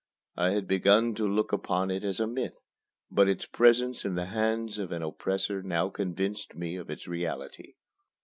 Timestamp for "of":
4.79-4.91, 6.75-6.89